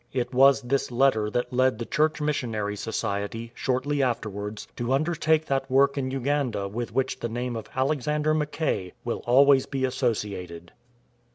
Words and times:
It 0.13 0.33
was 0.33 0.63
this 0.63 0.89
letter 0.89 1.29
that 1.29 1.53
led 1.53 1.77
the 1.77 1.85
Church 1.85 2.19
Missionary 2.19 2.75
Society, 2.75 3.51
shortly 3.53 4.01
afterwards, 4.01 4.67
to 4.77 4.93
undertake 4.93 5.45
that 5.45 5.69
work 5.69 5.95
in 5.95 6.09
Uganda 6.09 6.67
with 6.67 6.91
which 6.91 7.19
the 7.19 7.29
name 7.29 7.55
of 7.55 7.69
Alexander 7.75 8.33
Mackay 8.33 8.93
will 9.05 9.21
always 9.27 9.67
be 9.67 9.85
associated. 9.85 10.71